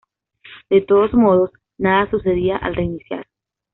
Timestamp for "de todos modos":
0.71-1.51